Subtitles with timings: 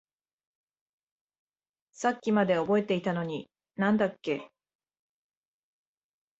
[1.93, 4.49] さっきまで覚えていたのに何だっけ？